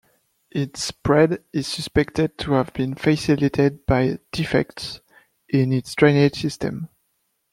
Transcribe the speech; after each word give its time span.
Its 0.49 0.81
spread 0.85 1.43
is 1.53 1.67
suspected 1.67 2.35
to 2.39 2.53
have 2.53 2.73
been 2.73 2.95
facilitated 2.95 3.85
by 3.85 4.17
defects 4.31 4.99
in 5.47 5.71
its 5.71 5.93
drainage 5.93 6.41
system. 6.41 6.89